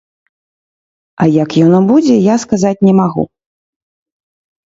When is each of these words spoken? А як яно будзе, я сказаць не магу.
А 1.25 1.25
як 1.43 1.49
яно 1.65 1.79
будзе, 1.91 2.15
я 2.29 2.35
сказаць 2.45 2.83
не 2.89 2.93
магу. 3.01 3.23